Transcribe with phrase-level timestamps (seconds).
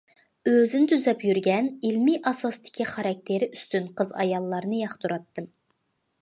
[0.51, 5.49] ئۆزىنى تۈزەپ يۈرگەن، ئىلمىي ئاساستىكى خاراكتېرى ئۈستۈن قىز- ئاياللارنى ياقتۇراتتىم.